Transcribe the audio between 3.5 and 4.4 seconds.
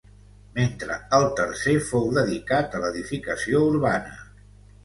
urbana.